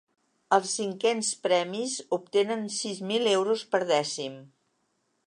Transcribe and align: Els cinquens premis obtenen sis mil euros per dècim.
Els 0.55 0.71
cinquens 0.77 1.29
premis 1.43 1.93
obtenen 2.19 2.65
sis 2.79 3.03
mil 3.13 3.29
euros 3.37 3.65
per 3.75 3.83
dècim. 3.93 4.41